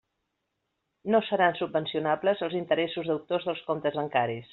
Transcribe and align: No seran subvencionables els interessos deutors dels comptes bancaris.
No 1.15 1.19
seran 1.27 1.59
subvencionables 1.59 2.41
els 2.47 2.57
interessos 2.61 3.11
deutors 3.13 3.47
dels 3.51 3.63
comptes 3.69 4.01
bancaris. 4.01 4.49